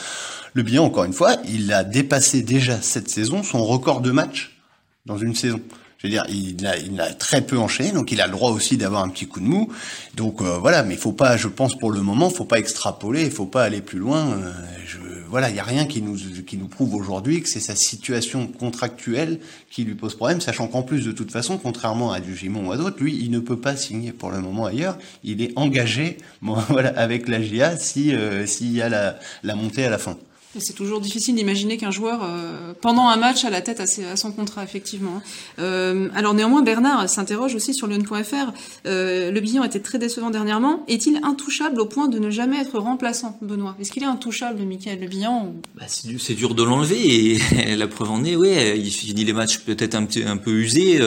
[0.53, 4.57] Le bilan, encore une fois, il a dépassé déjà cette saison son record de match
[5.05, 5.61] dans une saison.
[5.99, 8.51] Je veux dire, il a, il a très peu enchaîné, donc il a le droit
[8.51, 9.69] aussi d'avoir un petit coup de mou.
[10.15, 13.23] Donc euh, voilà, mais il faut pas, je pense pour le moment, faut pas extrapoler,
[13.23, 14.31] il faut pas aller plus loin.
[14.31, 14.53] Euh,
[14.85, 14.97] je,
[15.29, 18.47] voilà, il y a rien qui nous qui nous prouve aujourd'hui que c'est sa situation
[18.47, 19.39] contractuelle
[19.69, 22.77] qui lui pose problème, sachant qu'en plus de toute façon, contrairement à Dugimon ou à
[22.77, 24.97] d'autres, lui, il ne peut pas signer pour le moment ailleurs.
[25.23, 29.85] Il est engagé, voilà, avec la GIA si euh, s'il y a la, la montée
[29.85, 30.17] à la fin.
[30.57, 34.31] C'est toujours difficile d'imaginer qu'un joueur, euh, pendant un match, a la tête à, son
[34.31, 35.21] contrat, effectivement.
[35.59, 38.51] Euh, alors néanmoins, Bernard s'interroge aussi sur Lyon.fr.
[38.87, 40.83] Euh, le bilan était très décevant dernièrement.
[40.87, 43.75] Est-il intouchable au point de ne jamais être remplaçant, Benoît?
[43.79, 48.09] Est-ce qu'il est intouchable, Michael Le Bihan bah, C'est dur de l'enlever, et la preuve
[48.09, 50.99] en est, oui, il finit les matchs peut-être un, un peu usés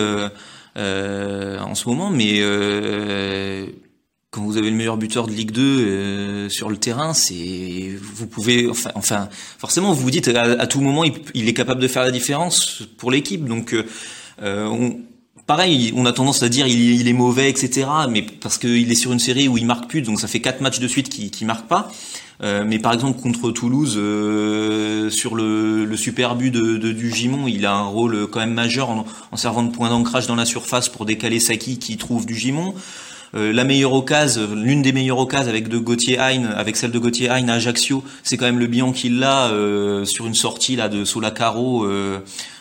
[0.76, 2.40] en ce moment, mais
[4.32, 8.26] quand vous avez le meilleur buteur de Ligue 2 euh, sur le terrain, c'est vous
[8.26, 12.02] pouvez enfin, enfin forcément vous vous dites à, tout moment il, est capable de faire
[12.02, 13.44] la différence pour l'équipe.
[13.44, 15.00] Donc euh, on,
[15.46, 17.86] pareil, on a tendance à dire il, est mauvais, etc.
[18.08, 20.62] Mais parce qu'il est sur une série où il marque plus, donc ça fait quatre
[20.62, 21.92] matchs de suite qu'il qui marque pas.
[22.42, 27.12] Euh, mais par exemple contre Toulouse, euh, sur le, le, super but de, de, du
[27.12, 30.36] Gimon, il a un rôle quand même majeur en, en servant de point d'ancrage dans
[30.36, 32.74] la surface pour décaler Saki qui trouve du Gimon.
[33.34, 36.98] Euh, la meilleure occasion, l'une des meilleures occasions avec de Gauthier Hein, avec celle de
[36.98, 39.50] Gauthier Hein à Ajaccio, c'est quand même le bilan qu'il l'a
[40.04, 41.86] sur une sortie là de Solacaro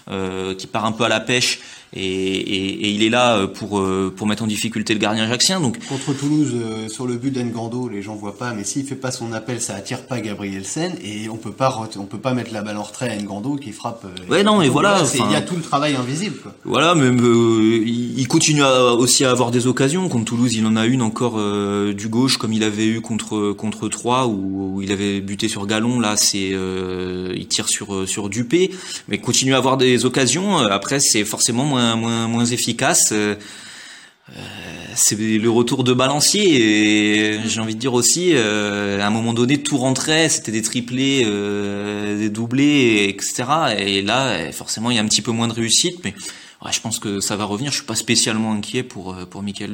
[0.09, 1.59] euh, qui part un peu à la pêche
[1.93, 5.27] et, et, et, il est là euh, pour euh, pour mettre en difficulté le gardien
[5.27, 5.59] jackien.
[5.59, 8.95] Donc contre Toulouse euh, sur le but d'Engando, les gens voient pas, mais s'il fait
[8.95, 12.33] pas son appel, ça attire pas Gabriel Sen et on peut pas on peut pas
[12.33, 14.05] mettre la balle en retrait à Engando qui frappe.
[14.29, 16.37] ouais non mais voilà, il y a tout le travail invisible.
[16.41, 16.53] Quoi.
[16.63, 20.07] Voilà, mais il continue à, aussi à avoir des occasions.
[20.07, 21.37] Contre Toulouse, il en a une encore
[21.93, 25.67] du gauche comme il avait eu contre contre 3 où, où il avait buté sur
[25.67, 25.99] Galon.
[25.99, 26.51] Là, c'est
[27.35, 28.71] il tire sur sur Dupé,
[29.09, 30.57] mais continue à avoir des occasions.
[30.57, 33.11] Après, c'est forcément moins moins, efficace.
[33.11, 33.35] Euh,
[34.29, 34.41] euh,
[34.95, 37.35] c'est le retour de balancier.
[37.35, 40.61] Et j'ai envie de dire aussi euh, à un moment donné tout rentrait c'était des
[40.61, 43.43] triplés des doublés etc
[43.77, 46.13] et là forcément il y a un petit peu moins de réussite mais
[46.71, 47.71] je pense que ça va revenir.
[47.71, 49.71] Je suis pas spécialement inquiet pour pour Michael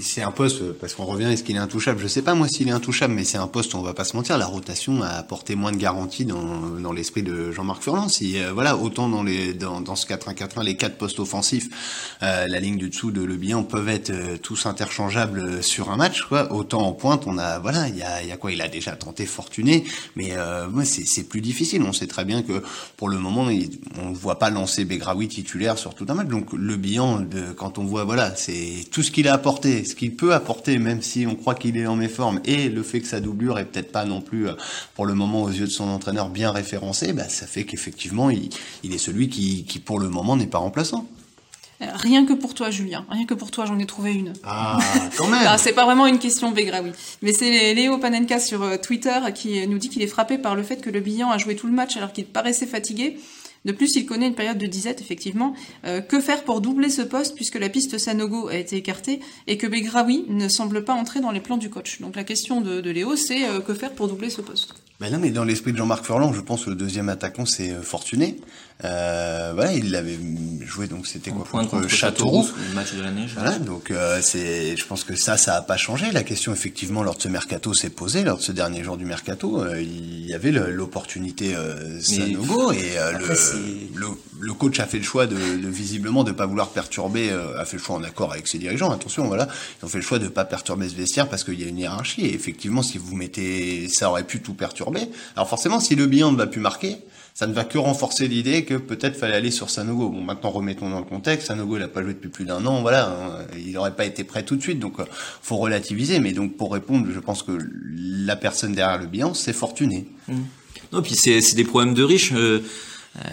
[0.00, 1.98] c'est un poste, parce qu'on revient, est-ce qu'il est intouchable?
[2.00, 4.16] Je sais pas moi s'il est intouchable, mais c'est un poste, on va pas se
[4.16, 6.42] mentir, la rotation a apporté moins de garantie dans,
[6.80, 8.08] dans l'esprit de Jean-Marc Furlan.
[8.08, 11.68] Si, euh, voilà, autant dans, les, dans, dans ce 4-1-4-1, les quatre postes offensifs,
[12.22, 15.96] euh, la ligne du dessous de Le Bihan peuvent être euh, tous interchangeables sur un
[15.96, 16.52] match, quoi.
[16.52, 18.52] Autant en pointe, on a, voilà, il y a, y a quoi?
[18.52, 19.84] Il a déjà tenté Fortuné,
[20.14, 21.82] mais euh, c'est plus difficile.
[21.82, 22.62] On sait très bien que
[22.96, 23.48] pour le moment,
[24.00, 26.28] on ne voit pas lancer Begraoui titulaire sur tout un match.
[26.28, 29.94] Donc Le Bihan, de, quand on voit, voilà, c'est tout ce qu'il a apporté ce
[29.94, 33.06] qu'il peut apporter, même si on croit qu'il est en méforme, et le fait que
[33.06, 34.54] sa doublure est peut-être pas non plus, euh,
[34.94, 38.50] pour le moment, aux yeux de son entraîneur, bien référencé, bah, ça fait qu'effectivement, il,
[38.84, 41.06] est celui qui, pour le moment, n'est pas remplaçant.
[41.82, 43.04] Euh, rien que pour toi, Julien.
[43.10, 44.32] Rien que pour toi, j'en ai trouvé une.
[44.44, 44.78] Ah,
[45.16, 45.46] quand même.
[45.58, 46.90] c'est pas vraiment une question Bégra, oui.
[47.20, 50.62] Mais c'est Léo Panenka sur euh, Twitter qui nous dit qu'il est frappé par le
[50.62, 53.18] fait que le bilan a joué tout le match alors qu'il paraissait fatigué.
[53.64, 55.54] De plus, il connaît une période de disette, effectivement.
[55.84, 59.56] Euh, que faire pour doubler ce poste puisque la piste Sanogo a été écartée et
[59.56, 62.00] que Begraoui ne semble pas entrer dans les plans du coach?
[62.00, 64.74] Donc la question de, Léo, c'est euh, que faire pour doubler ce poste?
[65.00, 67.70] Ben non, mais dans l'esprit de Jean-Marc Furlan, je pense que le deuxième attaquant, c'est
[67.70, 68.36] euh, Fortuné.
[68.84, 70.18] Euh, voilà, il l'avait
[70.66, 73.26] joué, donc c'était quoi contre, Châteauroux, le match de l'année.
[73.34, 76.10] Voilà, donc euh, c'est, je pense que ça, ça a pas changé.
[76.10, 79.04] La question, effectivement, lors de ce mercato s'est posée, lors de ce dernier jour du
[79.04, 82.96] mercato, euh, il y avait l'opportunité euh, Sanogo et
[83.94, 84.08] le,
[84.40, 87.76] le, coach a fait le choix de, de visiblement de pas vouloir perturber, a fait
[87.76, 88.90] le choix en accord avec ses dirigeants.
[88.90, 89.48] Attention, voilà,
[89.80, 91.78] ils ont fait le choix de pas perturber ce vestiaire parce qu'il y a une
[91.78, 92.22] hiérarchie.
[92.22, 94.74] Et effectivement, si vous mettez, ça aurait pu tout perturber
[95.36, 96.98] alors forcément, si le bilan ne va plus marquer,
[97.34, 100.08] ça ne va que renforcer l'idée que peut-être fallait aller sur Sanogo.
[100.08, 101.48] Bon, maintenant remettons dans le contexte.
[101.48, 102.80] Sanogo, il n'a pas joué depuis plus d'un an.
[102.80, 103.44] Voilà, hein.
[103.58, 104.78] il n'aurait pas été prêt tout de suite.
[104.78, 105.04] Donc, euh,
[105.42, 106.20] faut relativiser.
[106.20, 107.58] Mais donc, pour répondre, je pense que
[107.96, 110.06] la personne derrière le bilan, c'est Fortuné.
[110.28, 110.34] Mmh.
[110.92, 112.32] Non, puis c'est des problèmes de riches.
[112.32, 112.60] Euh,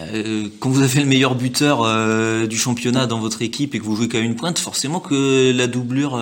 [0.02, 3.96] euh, quand vous avez le meilleur buteur du championnat dans votre équipe et que vous
[3.96, 6.20] jouez qu'à une pointe, forcément que la doublure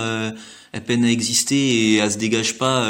[0.71, 2.87] elle peine à exister et elle se dégage pas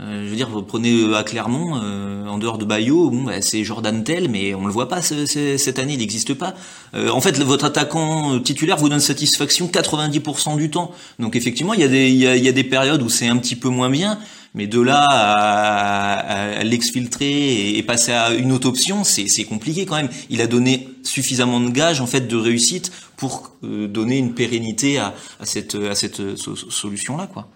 [0.00, 3.24] euh, je veux dire, vous prenez euh, à Clermont, euh, en dehors de Bayo, bon,
[3.24, 6.54] bah, c'est Jordan Tell, mais on le voit pas cette année, il n'existe pas.
[6.94, 10.92] en fait, votre attaquant titulaire vous donne satisfaction 90% du temps.
[11.18, 13.36] Donc effectivement, il y a des, y a, y a des périodes où c'est un
[13.36, 14.18] petit peu moins bien,
[14.54, 19.96] mais de là à, à, l'exfiltrer et passer à une autre option, c'est compliqué quand
[19.96, 20.08] même.
[20.30, 25.14] Il a donné suffisamment de gages en fait de réussite pour donner une pérennité à,
[25.40, 27.48] à cette, à cette solution là, quoi.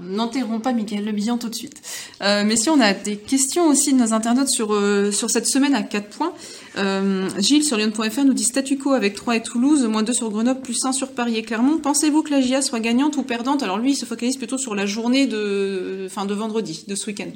[0.00, 1.82] N'enterrons pas Michael Le Bihan tout de suite.
[2.22, 5.46] Euh, mais si on a des questions aussi de nos internautes sur, euh, sur cette
[5.46, 6.32] semaine à 4 points.
[6.78, 10.30] Euh, Gilles sur Lyon.fr nous dit statu quo avec 3 et Toulouse, moins 2 sur
[10.30, 11.76] Grenoble, plus 1 sur Paris et Clermont.
[11.76, 13.62] Pensez-vous que la GIA soit gagnante ou perdante?
[13.62, 17.08] Alors lui, il se focalise plutôt sur la journée de, fin, de vendredi, de ce
[17.08, 17.30] week-end.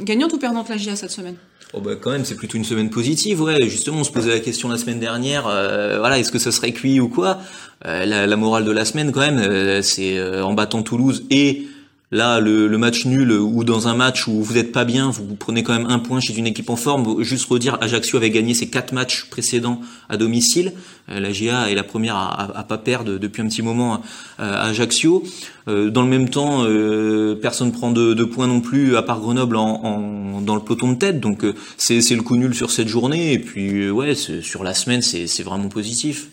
[0.00, 1.36] Gagnante ou perdante la GIA cette semaine?
[1.72, 3.68] Oh bah quand même, c'est plutôt une semaine positive, ouais.
[3.68, 6.72] Justement, on se posait la question la semaine dernière, euh, voilà, est-ce que ça serait
[6.72, 7.38] cuit ou quoi?
[7.86, 11.68] Euh, la, la, morale de la semaine, quand même, euh, c'est en battant Toulouse et
[12.12, 15.36] Là, le, le, match nul ou dans un match où vous n'êtes pas bien, vous,
[15.36, 17.22] prenez quand même un point chez une équipe en forme.
[17.22, 20.72] Juste redire, Ajaccio avait gagné ses quatre matchs précédents à domicile.
[21.08, 24.02] Euh, la GA est la première à, à, pas perdre depuis un petit moment
[24.38, 25.22] à, Ajaccio.
[25.68, 29.20] Euh, dans le même temps, euh, personne prend de, de, points non plus, à part
[29.20, 31.20] Grenoble en, en, dans le peloton de tête.
[31.20, 31.46] Donc
[31.76, 33.34] c'est le coup nul sur cette journée.
[33.34, 36.26] Et puis ouais, sur la semaine, c'est vraiment positif.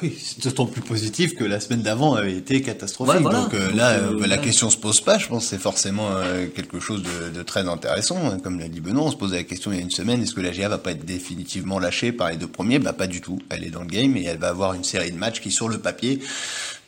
[0.00, 3.20] Oui, c'est d'autant plus positif que la semaine d'avant avait été catastrophique.
[3.20, 5.18] Donc euh, là, euh, la question se pose pas.
[5.18, 8.38] Je pense que c'est forcément euh, quelque chose de, de, très intéressant.
[8.38, 10.32] Comme l'a dit Benoît, on se posait la question il y a une semaine est-ce
[10.32, 12.78] que la GA va pas être définitivement lâchée par les deux premiers?
[12.78, 13.38] Bah pas du tout.
[13.50, 15.68] Elle est dans le game et elle va avoir une série de matchs qui, sur
[15.68, 16.18] le papier,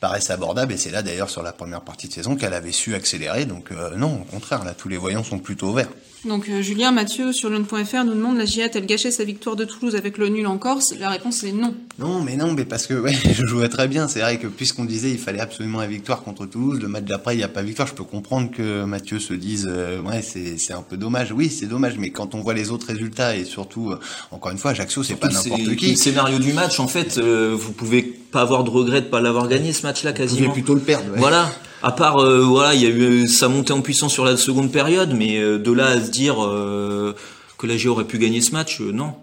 [0.00, 0.72] paraissent abordables.
[0.72, 3.44] Et c'est là d'ailleurs sur la première partie de saison qu'elle avait su accélérer.
[3.44, 5.90] Donc non, au contraire, là tous les voyants sont plutôt verts.
[6.26, 9.64] Donc euh, Julien Mathieu sur lune.fr nous demande la GIA a-t-elle gâché sa victoire de
[9.64, 10.94] Toulouse avec le nul en Corse?
[10.98, 11.74] La réponse est non.
[11.98, 14.08] Non, mais non, mais parce que ouais, je jouais très bien.
[14.08, 17.34] C'est vrai que puisqu'on disait il fallait absolument la victoire contre Toulouse, le match d'après
[17.34, 17.86] il n'y a pas victoire.
[17.86, 21.32] Je peux comprendre que Mathieu se dise euh, ouais c'est un peu dommage.
[21.32, 24.00] Oui, c'est dommage, mais quand on voit les autres résultats et surtout euh,
[24.32, 25.90] encore une fois Ajaccio c'est pas n'importe qui.
[25.90, 29.48] Le scénario du match en fait, vous pouvez pas avoir de regret de pas l'avoir
[29.48, 30.40] gagné ce match-là quasiment.
[30.40, 31.06] Vous pouvez plutôt le perdre.
[31.16, 31.50] Voilà.
[31.86, 34.72] À part, euh, voilà, il y a eu sa montée en puissance sur la seconde
[34.72, 37.14] période, mais euh, de là à se dire euh,
[37.58, 39.14] que la G aurait pu gagner ce match, non.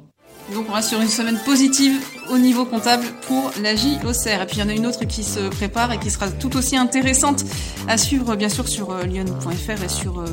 [0.54, 2.00] Donc on reste sur une semaine positive
[2.32, 4.44] au niveau comptable pour la J Auxerre.
[4.44, 6.56] Et puis il y en a une autre qui se prépare et qui sera tout
[6.56, 7.44] aussi intéressante
[7.90, 10.24] à suivre bien sûr sur lyon.fr et sur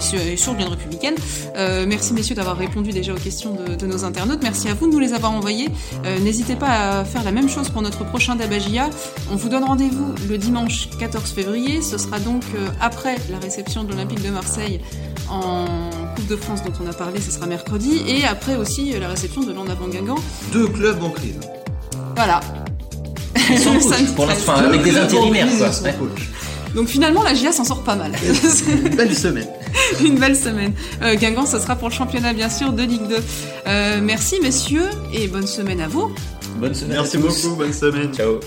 [0.00, 1.14] sur, sur Lyon Républicaine.
[1.56, 4.40] Euh, merci messieurs d'avoir répondu déjà aux questions de, nos internautes.
[4.42, 5.68] Merci à vous de nous les avoir envoyées.
[6.04, 8.90] Euh, n'hésitez pas à faire la même chose pour notre prochain Dabagia.
[9.30, 11.82] On vous donne rendez-vous le dimanche 14 février.
[11.82, 14.80] Ce sera donc euh, après la réception de l'Olympique de Marseille
[15.30, 15.66] en
[16.16, 18.02] Coupe de France dont on a parlé, ce sera mercredi.
[18.06, 20.18] Et après aussi la réception de l'En avant Guingamp.
[20.52, 21.38] Deux clubs en crise.
[22.14, 22.40] Voilà.
[24.16, 25.46] pour l'instant, avec des intérimaires.
[26.74, 28.12] Donc finalement, la GIA s'en sort pas mal.
[28.68, 29.48] Une belle semaine.
[30.04, 30.72] Une belle semaine.
[31.02, 33.16] Euh, Guingamp, ce sera pour le championnat, bien sûr, de Ligue 2.
[33.66, 36.10] Euh, merci, messieurs, et bonne semaine à vous.
[36.56, 36.98] Bonne semaine.
[36.98, 38.12] Merci beaucoup, bonne semaine.
[38.14, 38.40] Ciao.